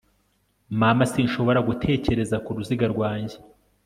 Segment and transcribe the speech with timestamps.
[0.79, 3.35] mama, sinshobora gutekereza ku ruziga rwanjye